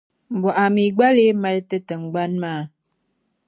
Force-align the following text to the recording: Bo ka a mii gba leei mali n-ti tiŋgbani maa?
Bo 0.41 0.49
ka 0.53 0.57
a 0.65 0.73
mii 0.75 0.89
gba 0.95 1.07
leei 1.15 1.35
mali 1.41 1.61
n-ti 1.63 1.77
tiŋgbani 1.87 2.37
maa? 2.43 2.61